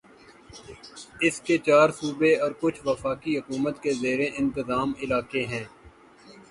اس 1.21 1.35
کے 1.41 1.57
چار 1.67 1.89
صوبے 1.97 2.31
اور 2.35 2.51
کچھ 2.59 2.79
وفاقی 2.85 3.37
حکومت 3.37 3.81
کے 3.83 3.93
زیر 3.93 4.19
انتظام 4.31 4.93
علاقے 5.01 5.45
ہیں 5.45 5.63